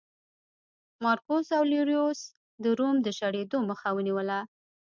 [1.03, 2.19] مارکوس اورلیوس
[2.63, 4.39] د روم د شړېدو مخه ونیوله